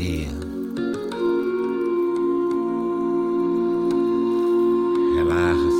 dia. 0.00 0.28
Relaxa 5.16 5.70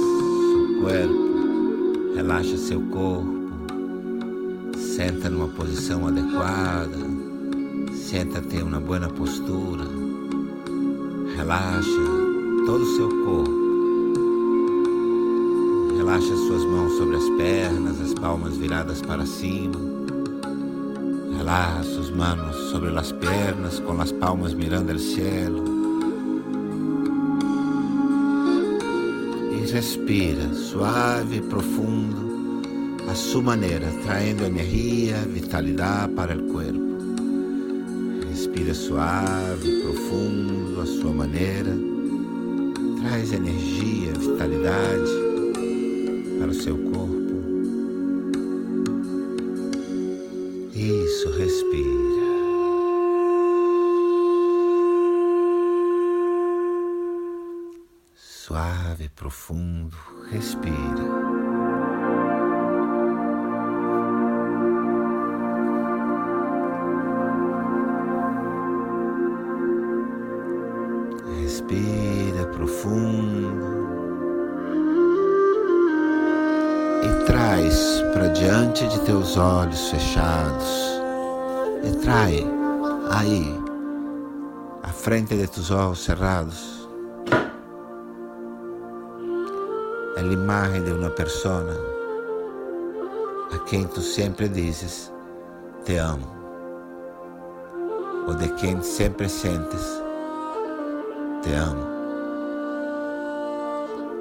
seu 0.50 0.80
corpo, 0.82 2.14
relaxa 2.14 2.56
seu 2.58 2.80
corpo. 2.82 3.40
Senta 4.76 5.30
numa 5.30 5.48
posição 5.48 6.06
adequada. 6.06 6.98
Senta-te 7.94 8.56
em 8.56 8.62
uma 8.62 8.80
boa 8.80 9.08
postura. 9.08 9.84
Relaxa 11.36 12.02
todo 12.66 12.82
o 12.82 12.96
seu 12.96 13.08
corpo. 13.24 13.60
Relaxa 15.96 16.36
suas 16.36 16.64
mãos 16.64 16.92
sobre 16.98 17.16
as 17.16 17.28
pernas, 17.38 18.00
as 18.02 18.14
palmas 18.14 18.56
viradas 18.56 19.00
para 19.00 19.24
cima. 19.24 19.89
Relaxa 21.40 21.84
sus 21.84 22.10
manos 22.10 22.54
sobre 22.70 22.90
as 22.98 23.12
pernas, 23.12 23.80
com 23.80 23.98
as 23.98 24.12
palmas 24.12 24.52
mirando 24.52 24.92
o 24.92 24.98
cielo. 24.98 25.64
E 29.50 29.72
respira 29.72 30.52
suave 30.52 31.38
e 31.38 31.40
profundo, 31.40 32.60
a 33.10 33.14
sua 33.14 33.40
maneira, 33.40 33.86
traindo 34.04 34.44
energia, 34.44 35.16
vitalidade 35.32 36.12
para 36.12 36.36
o 36.36 36.42
corpo. 36.52 36.98
Respira 38.28 38.74
suave, 38.74 39.80
profundo, 39.80 40.78
a 40.78 40.84
sua 40.84 41.10
maneira. 41.10 41.74
Traz 43.00 43.32
energia, 43.32 44.12
vitalidade 44.12 45.10
para 46.38 46.48
o 46.48 46.54
seu 46.54 46.76
corpo. 46.76 47.19
Isso, 51.20 51.30
respira. 51.32 51.90
Suave, 58.14 59.10
profundo, 59.10 59.94
respira. 60.30 60.80
Respira 71.38 72.46
profundo. 72.46 73.80
e 77.02 77.24
traz 77.24 78.02
para 78.12 78.28
diante 78.28 78.86
de 78.86 79.00
teus 79.00 79.36
olhos 79.36 79.88
fechados, 79.90 80.99
e 81.82 81.92
trai 81.98 82.46
aí, 83.10 83.58
à 84.82 84.88
frente 84.88 85.36
de 85.36 85.46
teus 85.46 85.70
olhos 85.70 86.04
cerrados, 86.04 86.88
a 90.16 90.20
imagem 90.20 90.82
de 90.84 90.92
uma 90.92 91.10
pessoa 91.10 91.64
a 93.52 93.58
quem 93.60 93.86
tu 93.86 94.00
sempre 94.00 94.48
dizes 94.48 95.12
te 95.84 95.96
amo, 95.96 96.26
ou 98.26 98.34
de 98.34 98.48
quem 98.54 98.80
sempre 98.82 99.28
sentes 99.28 100.02
te 101.42 101.52
amo. 101.54 101.86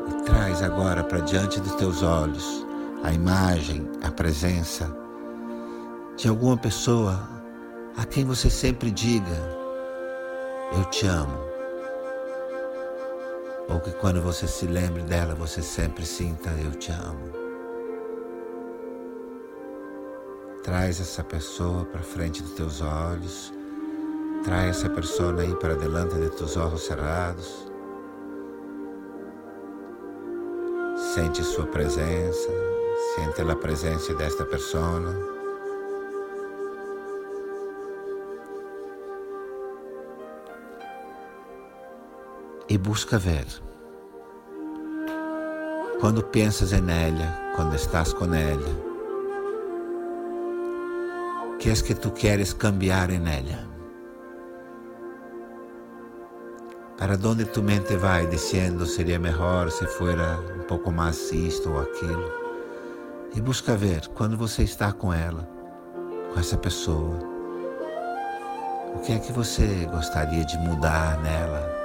E 0.08 0.24
traz 0.24 0.64
agora 0.64 1.04
para 1.04 1.20
diante 1.20 1.60
de 1.60 1.78
teus 1.78 2.02
olhos 2.02 2.66
a 3.04 3.12
imagem, 3.12 3.90
a 4.04 4.10
presença 4.10 4.90
de 6.16 6.28
alguma 6.28 6.58
pessoa 6.58 7.39
a 7.98 8.06
quem 8.06 8.26
você 8.26 8.50
sempre 8.50 8.92
diga: 8.92 9.38
Eu 10.76 10.86
te 10.86 11.08
amo. 11.08 11.40
Ou 13.70 13.80
que 13.80 13.92
quando 13.92 14.22
você 14.22 14.48
se 14.48 14.66
lembre 14.66 15.04
dela, 15.04 15.36
você 15.36 15.62
sempre 15.62 16.06
sinta: 16.06 16.50
Eu 16.64 16.72
te 16.72 16.92
amo. 16.92 17.30
Traz 20.64 21.00
essa 21.00 21.24
pessoa 21.24 21.86
para 21.86 22.02
frente 22.02 22.44
dos 22.44 22.52
teus 22.54 22.82
olhos. 22.82 23.54
Traz 24.44 24.78
essa 24.78 24.90
pessoa 24.90 25.42
aí 25.42 25.54
para 25.56 25.76
delante 25.76 26.16
de 26.16 26.30
teus 26.30 26.56
olhos 26.58 26.86
cerrados. 26.86 27.70
Sente 31.14 31.44
sua 31.44 31.66
presença, 31.66 32.50
Sente 33.16 33.42
a 33.42 33.56
presença 33.56 34.14
desta 34.14 34.46
pessoa. 34.46 35.39
E 42.70 42.78
busca 42.78 43.18
ver. 43.18 43.46
Quando 46.00 46.24
pensas 46.24 46.72
em 46.72 46.78
ela, 46.78 47.54
quando 47.56 47.76
estás 47.76 48.14
com 48.14 48.34
ela, 48.34 48.90
que 51.60 51.70
é 51.70 51.74
que 51.74 51.94
tu 51.94 52.12
queres 52.12 52.54
cambiar 52.54 53.10
em 53.10 53.18
ela? 53.28 53.68
Para 56.98 57.16
onde 57.28 57.46
tu 57.46 57.62
mente 57.62 57.96
vai 57.98 58.28
dizendo 58.28 58.86
seria 58.86 59.20
melhor 59.20 59.70
se 59.72 59.86
fora 59.88 60.40
um 60.58 60.64
pouco 60.64 60.92
mais 60.92 61.32
isto 61.32 61.70
ou 61.70 61.82
aquilo? 61.82 62.50
e 63.36 63.42
busca 63.42 63.76
ver 63.76 64.08
quando 64.10 64.38
você 64.38 64.64
está 64.64 64.92
com 64.92 65.14
ela, 65.14 65.48
com 66.34 66.40
essa 66.40 66.58
pessoa, 66.58 67.20
o 68.96 69.00
que 69.00 69.14
é 69.14 69.20
que 69.20 69.32
você 69.32 69.88
gostaria 69.92 70.44
de 70.44 70.58
mudar 70.58 71.22
nela? 71.22 71.79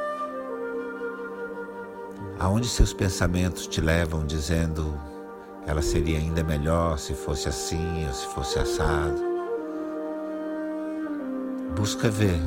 Aonde 2.38 2.68
seus 2.68 2.92
pensamentos 2.92 3.66
te 3.66 3.80
levam 3.80 4.26
dizendo 4.26 4.98
ela 5.66 5.80
seria 5.80 6.18
ainda 6.18 6.42
melhor 6.42 6.98
se 6.98 7.14
fosse 7.14 7.48
assim 7.48 8.06
ou 8.06 8.12
se 8.12 8.26
fosse 8.26 8.58
assado? 8.58 9.22
Busca 11.76 12.10
ver 12.10 12.38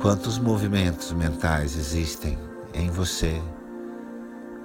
quantos 0.00 0.38
movimentos 0.38 1.12
mentais 1.12 1.76
existem 1.76 2.38
em 2.74 2.90
você 2.90 3.42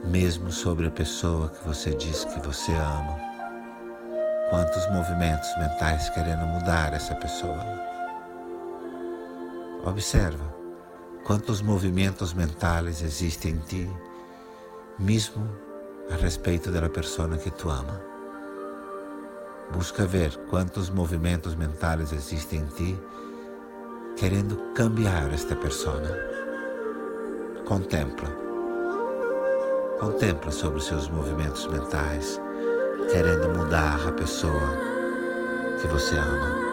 mesmo 0.03 0.51
sobre 0.51 0.87
a 0.87 0.91
pessoa 0.91 1.49
que 1.49 1.65
você 1.65 1.95
diz 1.95 2.25
que 2.25 2.39
você 2.45 2.73
ama. 2.73 3.17
Quantos 4.49 4.87
movimentos 4.91 5.49
mentais 5.57 6.09
querendo 6.09 6.45
mudar 6.45 6.93
essa 6.93 7.15
pessoa. 7.15 7.63
Observa 9.85 10.62
quantos 11.23 11.61
movimentos 11.61 12.33
mentais 12.33 13.01
existem 13.01 13.53
em 13.53 13.59
ti, 13.59 13.89
mesmo 14.99 15.47
a 16.11 16.15
respeito 16.15 16.71
da 16.71 16.89
pessoa 16.89 17.37
que 17.37 17.49
tu 17.51 17.69
ama. 17.69 18.01
Busca 19.71 20.05
ver 20.05 20.35
quantos 20.49 20.89
movimentos 20.89 21.55
mentais 21.55 22.11
existem 22.11 22.59
em 22.59 22.65
ti, 22.67 22.99
querendo 24.17 24.57
cambiar 24.73 25.33
esta 25.33 25.55
pessoa. 25.55 26.01
Contempla 27.65 28.43
Contempla 30.03 30.51
sobre 30.51 30.79
os 30.79 30.85
seus 30.85 31.07
movimentos 31.07 31.65
mentais, 31.67 32.41
querendo 33.09 33.57
mudar 33.57 34.05
a 34.05 34.11
pessoa 34.11 34.77
que 35.79 35.87
você 35.87 36.17
ama. 36.17 36.72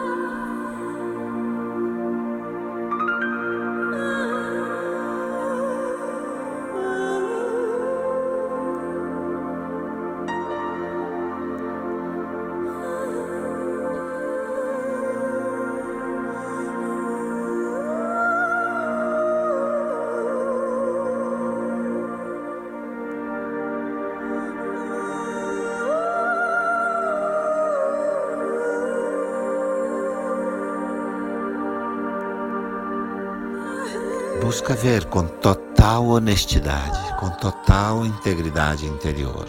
Busca 34.51 34.73
ver 34.73 35.05
com 35.05 35.25
total 35.25 36.07
honestidade, 36.07 37.15
com 37.17 37.29
total 37.29 38.05
integridade 38.05 38.85
interior. 38.85 39.47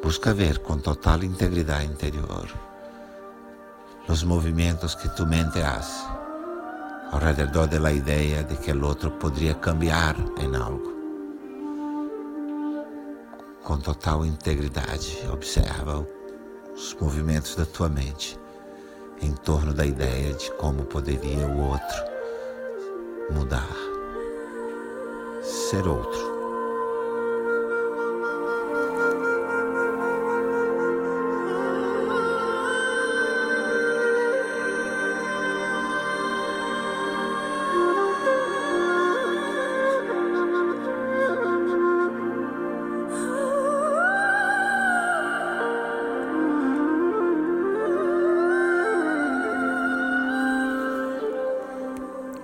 Busca 0.00 0.32
ver 0.32 0.60
com 0.60 0.78
total 0.78 1.24
integridade 1.24 1.86
interior 1.86 2.48
os 4.08 4.22
movimentos 4.22 4.94
que 4.94 5.08
tu 5.08 5.26
mente 5.26 5.60
hace 5.60 6.06
ao 7.10 7.18
redor 7.18 7.66
da 7.66 7.90
ideia 7.90 8.44
de 8.44 8.56
que 8.58 8.70
o 8.70 8.86
outro 8.86 9.10
poderia 9.10 9.54
cambiar 9.54 10.14
em 10.38 10.54
algo. 10.54 10.94
com 13.64 13.78
total 13.78 14.24
integridade. 14.24 15.26
Observa 15.32 16.06
os 16.72 16.96
movimentos 17.00 17.56
da 17.56 17.66
tua 17.66 17.88
mente 17.88 18.38
em 19.20 19.32
torno 19.32 19.74
da 19.74 19.84
ideia 19.84 20.32
de 20.34 20.52
como 20.52 20.84
poderia 20.84 21.48
o 21.48 21.70
outro 21.70 22.18
mudar, 23.30 23.76
ser 25.68 25.86
outro. 25.86 26.38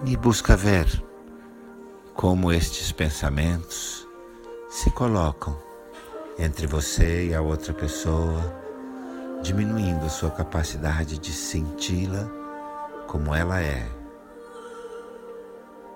e 0.07 0.17
busca 0.19 0.55
ver 0.55 1.14
como 2.25 2.51
estes 2.51 2.91
pensamentos 2.91 4.09
se 4.71 4.91
colocam 4.93 5.61
entre 6.39 6.67
você 6.67 7.27
e 7.27 7.35
a 7.35 7.43
outra 7.43 7.75
pessoa, 7.75 8.41
diminuindo 9.43 10.09
sua 10.09 10.31
capacidade 10.31 11.19
de 11.19 11.31
senti-la 11.31 12.27
como 13.07 13.35
ela 13.35 13.61
é. 13.61 13.87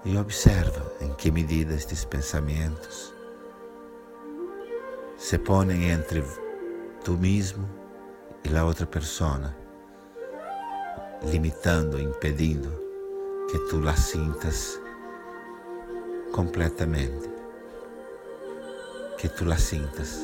E 0.04 0.18
observa 0.18 0.92
em 1.00 1.14
que 1.14 1.30
medida 1.30 1.72
estes 1.72 2.04
pensamentos 2.04 3.14
se 5.16 5.38
põem 5.38 5.88
entre 5.88 6.22
tu 7.04 7.12
mesmo 7.12 7.66
e 8.44 8.54
a 8.54 8.66
outra 8.66 8.84
pessoa, 8.84 9.56
limitando, 11.22 11.98
impedindo 11.98 12.70
que 13.50 13.58
tu 13.70 13.80
la 13.80 13.96
sintas 13.96 14.78
completamente, 16.32 17.30
que 19.18 19.28
tu 19.28 19.44
la 19.44 19.56
sintas, 19.56 20.20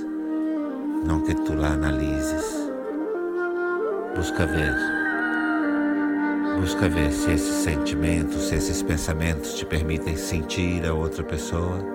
não 1.04 1.22
que 1.22 1.34
tu 1.34 1.54
la 1.54 1.68
analises. 1.68 2.70
Busca 4.16 4.46
ver, 4.46 4.74
busca 6.60 6.88
ver 6.88 7.12
se 7.12 7.32
esses 7.32 7.64
sentimentos, 7.64 8.48
se 8.48 8.56
esses 8.56 8.82
pensamentos 8.82 9.54
te 9.54 9.66
permitem 9.66 10.16
sentir 10.16 10.86
a 10.86 10.94
outra 10.94 11.24
pessoa 11.24 11.94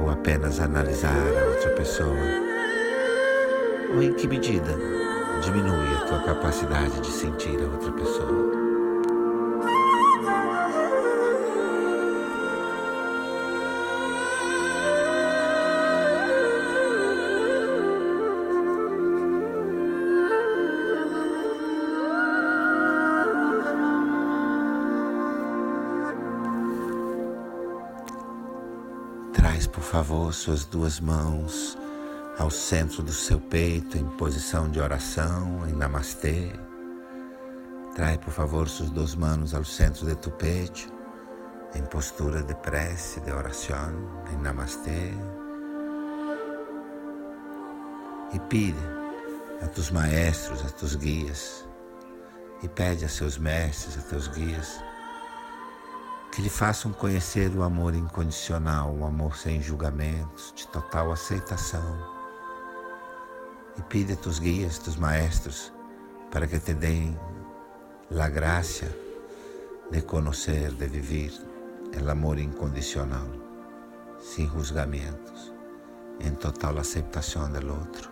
ou 0.00 0.10
apenas 0.10 0.60
analisar 0.60 1.14
a 1.14 1.48
outra 1.48 1.70
pessoa, 1.70 2.16
ou 3.94 4.02
em 4.02 4.12
que 4.12 4.26
medida 4.26 4.76
diminui 5.42 5.94
a 5.94 6.06
tua 6.06 6.20
capacidade 6.20 7.00
de 7.00 7.10
sentir 7.10 7.58
a 7.62 7.72
outra 7.72 7.92
pessoa. 7.92 8.53
Favor, 29.94 30.34
suas 30.34 30.64
duas 30.64 30.98
mãos 30.98 31.78
ao 32.40 32.50
centro 32.50 33.00
do 33.00 33.12
seu 33.12 33.38
peito 33.38 33.96
em 33.96 34.04
posição 34.16 34.68
de 34.68 34.80
oração, 34.80 35.68
em 35.68 35.72
Namastê. 35.72 36.50
Traz, 37.94 38.16
por 38.16 38.32
favor, 38.32 38.68
suas 38.68 38.90
duas 38.90 39.14
mãos 39.14 39.54
ao 39.54 39.62
centro 39.62 40.04
de 40.04 40.16
tu 40.16 40.32
peito, 40.32 40.92
em 41.76 41.82
postura 41.84 42.42
de 42.42 42.56
prece, 42.56 43.20
de 43.20 43.30
oração, 43.30 43.92
em 44.32 44.36
Namastê. 44.42 45.12
E 48.32 48.40
pide 48.48 48.84
a 49.62 49.68
tus 49.68 49.92
maestros, 49.92 50.60
a 50.66 50.70
tus 50.70 50.96
guias, 50.96 51.64
e 52.64 52.68
pede 52.68 53.04
a 53.04 53.08
seus 53.08 53.38
mestres, 53.38 53.96
a 53.96 54.02
teus 54.02 54.26
guias, 54.26 54.76
que 56.34 56.42
lhe 56.42 56.50
façam 56.50 56.92
conhecer 56.92 57.48
o 57.54 57.62
amor 57.62 57.94
incondicional, 57.94 58.92
o 58.92 59.06
amor 59.06 59.36
sem 59.36 59.62
julgamentos, 59.62 60.52
de 60.56 60.66
total 60.66 61.12
aceitação. 61.12 61.96
E 63.78 63.82
pide 63.82 64.14
a 64.14 64.16
tus 64.16 64.40
guias, 64.40 64.78
tus 64.78 64.96
maestros, 64.96 65.72
para 66.32 66.48
que 66.48 66.58
te 66.58 66.74
deem 66.74 67.16
a 68.20 68.28
graça 68.28 68.86
de 69.92 70.02
conhecer, 70.02 70.72
de 70.72 70.88
viver 70.88 71.32
o 72.04 72.10
amor 72.10 72.40
incondicional, 72.40 73.28
sem 74.18 74.48
julgamentos, 74.48 75.52
em 76.18 76.34
total 76.34 76.78
aceitação 76.78 77.48
do 77.48 77.72
outro. 77.72 78.10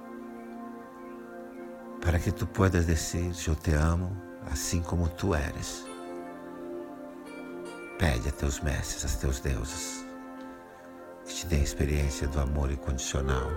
Para 2.00 2.20
que 2.20 2.30
tu 2.30 2.46
puedas 2.46 2.86
dizer: 2.86 3.32
Eu 3.48 3.56
te 3.56 3.72
amo 3.72 4.16
assim 4.48 4.80
como 4.80 5.08
tu 5.08 5.34
eres 5.34 5.91
Pede 7.98 8.28
a 8.28 8.32
teus 8.32 8.60
mestres, 8.60 9.04
a 9.04 9.18
teus 9.18 9.40
deuses, 9.40 10.04
que 11.26 11.34
te 11.34 11.46
deem 11.46 11.60
a 11.60 11.64
experiência 11.64 12.26
do 12.28 12.40
amor 12.40 12.70
incondicional, 12.70 13.50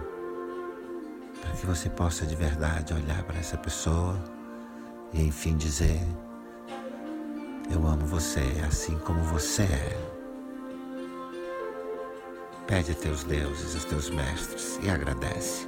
para 1.42 1.52
que 1.52 1.66
você 1.66 1.90
possa 1.90 2.26
de 2.26 2.36
verdade 2.36 2.94
olhar 2.94 3.24
para 3.24 3.40
essa 3.40 3.58
pessoa 3.58 4.16
e 5.14 5.22
enfim 5.22 5.58
dizer: 5.58 6.00
Eu 7.72 7.88
amo 7.88 8.06
você 8.06 8.42
assim 8.68 8.98
como 9.00 9.24
você 9.24 9.64
é. 9.64 10.16
Pede 12.68 12.92
a 12.92 12.96
teus 12.96 13.24
deuses, 13.24 13.76
a 13.76 13.88
teus 13.88 14.10
mestres 14.10 14.80
e 14.82 14.90
agradece. 14.90 15.68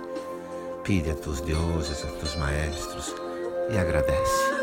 Pide 0.84 1.12
a 1.12 1.16
teus 1.16 1.42
deuses, 1.42 2.04
a 2.04 2.08
teus 2.08 2.36
maestros 2.36 3.14
e 3.70 3.78
agradece. 3.78 4.57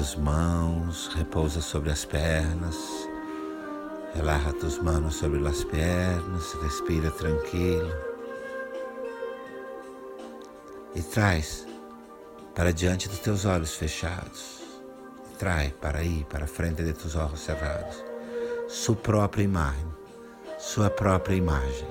Suas 0.00 0.16
mãos, 0.16 1.08
repousa 1.08 1.60
sobre 1.60 1.90
as 1.90 2.06
pernas. 2.06 2.74
Relaxa 4.14 4.50
tus 4.54 4.78
manos 4.78 5.16
sobre 5.16 5.46
as 5.46 5.62
pernas, 5.62 6.54
respira 6.62 7.10
tranquilo. 7.10 7.92
E 10.94 11.02
traz 11.02 11.66
para 12.54 12.72
diante 12.72 13.10
dos 13.10 13.18
teus 13.18 13.44
olhos 13.44 13.74
fechados. 13.74 14.62
Traz 15.38 15.70
para 15.72 15.98
aí, 15.98 16.24
para 16.30 16.46
frente 16.46 16.82
de 16.82 16.94
teus 16.94 17.14
olhos 17.14 17.40
cerrados, 17.40 18.02
sua 18.70 18.96
própria 18.96 19.42
imagem, 19.42 19.86
sua 20.58 20.88
própria 20.88 21.34
imagem. 21.34 21.88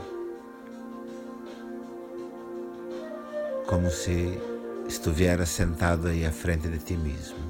Como 3.68 3.92
se 3.92 4.42
estivesse 4.88 5.46
sentado 5.46 6.08
aí 6.08 6.26
à 6.26 6.32
frente 6.32 6.68
de 6.68 6.80
ti 6.80 6.98
mesmo, 6.98 7.49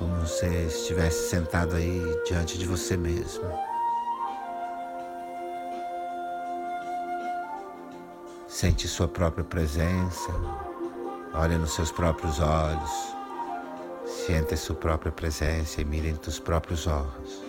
como 0.00 0.26
se 0.26 0.46
estivesse 0.46 1.28
sentado 1.28 1.76
aí 1.76 2.02
diante 2.26 2.56
de 2.58 2.66
você 2.66 2.96
mesmo. 2.96 3.44
Sente 8.48 8.88
sua 8.88 9.06
própria 9.06 9.44
presença, 9.44 10.32
olha 11.34 11.58
nos 11.58 11.74
seus 11.74 11.92
próprios 11.92 12.40
olhos, 12.40 12.90
sente 14.26 14.56
sua 14.56 14.74
própria 14.74 15.12
presença 15.12 15.80
e 15.80 15.84
mire 15.84 16.08
em 16.08 16.16
teus 16.16 16.40
próprios 16.40 16.86
olhos. 16.86 17.42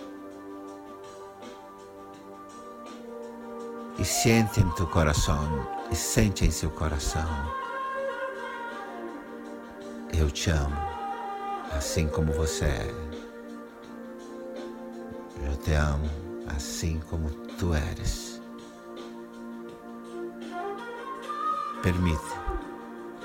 E 3.98 4.04
sente 4.04 4.60
em 4.60 4.70
teu 4.70 4.86
coração, 4.86 5.66
e 5.90 5.96
sente 5.96 6.44
em 6.44 6.50
seu 6.50 6.70
coração 6.70 7.62
eu 10.22 10.30
te 10.30 10.50
amo, 10.50 10.91
assim 11.76 12.06
como 12.06 12.32
você 12.32 12.64
é. 12.64 12.94
Eu 15.44 15.56
te 15.56 15.72
amo, 15.72 16.08
assim 16.56 17.00
como 17.10 17.30
tu 17.58 17.74
eres. 17.74 18.40
Permite 21.82 22.20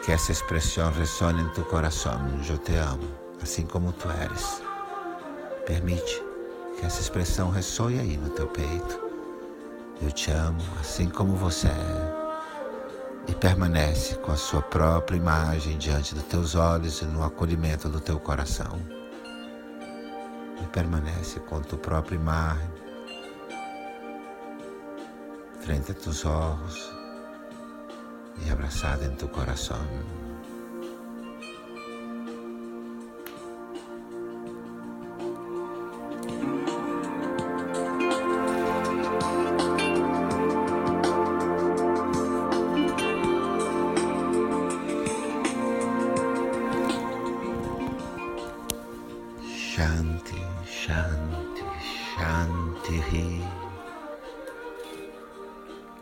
que 0.04 0.12
essa 0.12 0.32
expressão 0.32 0.92
ressone 0.92 1.42
em 1.42 1.50
tu 1.50 1.64
coração. 1.64 2.20
Eu 2.50 2.58
te 2.58 2.76
amo, 2.76 3.08
assim 3.42 3.66
como 3.66 3.92
tu 3.94 4.08
eres. 4.10 4.62
Permite 5.66 6.24
que 6.80 6.86
essa 6.86 7.02
expressão 7.02 7.50
ressoe 7.50 8.00
aí 8.00 8.18
no 8.18 8.30
teu 8.30 8.48
peito. 8.48 9.02
Eu 10.02 10.12
te 10.12 10.32
amo, 10.32 10.62
assim 10.80 11.10
como 11.10 11.36
você 11.36 11.68
é. 11.68 12.27
E 13.28 13.36
permanece 13.36 14.16
com 14.16 14.32
a 14.32 14.38
sua 14.38 14.62
própria 14.62 15.18
imagem 15.18 15.78
diante 15.78 16.16
dos 16.16 16.24
teus 16.24 16.56
olhos 16.56 17.02
e 17.02 17.06
no 17.06 17.24
acolhimento 17.24 17.90
do 17.90 18.00
teu 18.00 18.20
coração. 18.20 18.80
E 20.62 20.66
permanece 20.68 21.40
com 21.42 21.58
a 21.58 21.60
tua 21.60 21.78
própria 21.78 22.16
imagem 22.16 22.78
frente 25.68 25.92
a 25.92 25.96
teus 25.96 26.24
olhos 26.24 26.94
e 28.46 28.50
abraçada 28.50 29.04
em 29.04 29.14
teu 29.16 29.28
coração. 29.28 29.86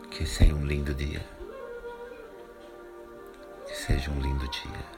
Que 0.08 0.24
seja 0.24 0.54
um 0.54 0.64
lindo 0.64 0.94
dia. 0.94 1.20
Que 3.66 3.74
seja 3.74 4.08
um 4.12 4.20
lindo 4.20 4.48
dia. 4.48 4.95